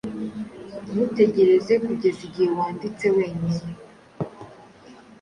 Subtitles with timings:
[0.91, 3.65] Ntutegereze kugeza igihe wanditse wenyine.